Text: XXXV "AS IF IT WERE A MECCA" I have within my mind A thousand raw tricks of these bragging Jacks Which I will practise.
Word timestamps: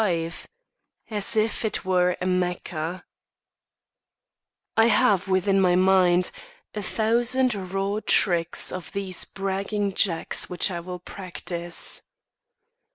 XXXV 0.01 0.45
"AS 1.11 1.35
IF 1.35 1.63
IT 1.63 1.85
WERE 1.85 2.17
A 2.19 2.25
MECCA" 2.25 3.03
I 4.75 4.87
have 4.87 5.27
within 5.27 5.61
my 5.61 5.75
mind 5.75 6.31
A 6.73 6.81
thousand 6.81 7.53
raw 7.53 7.99
tricks 8.07 8.71
of 8.71 8.91
these 8.93 9.25
bragging 9.25 9.93
Jacks 9.93 10.49
Which 10.49 10.71
I 10.71 10.79
will 10.79 10.97
practise. 10.97 12.01